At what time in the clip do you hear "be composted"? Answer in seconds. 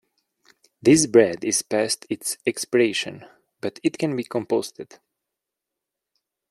4.15-4.97